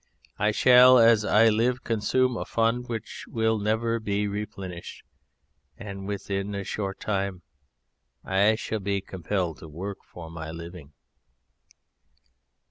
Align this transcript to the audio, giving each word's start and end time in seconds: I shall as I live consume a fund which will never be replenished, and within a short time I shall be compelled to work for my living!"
I 0.39 0.49
shall 0.49 0.97
as 0.97 1.23
I 1.23 1.49
live 1.49 1.83
consume 1.83 2.35
a 2.35 2.43
fund 2.43 2.87
which 2.89 3.25
will 3.27 3.59
never 3.59 3.99
be 3.99 4.27
replenished, 4.27 5.03
and 5.77 6.07
within 6.07 6.55
a 6.55 6.63
short 6.63 6.99
time 6.99 7.43
I 8.23 8.55
shall 8.55 8.79
be 8.79 9.01
compelled 9.01 9.59
to 9.59 9.67
work 9.69 9.99
for 10.03 10.31
my 10.31 10.49
living!" 10.49 10.93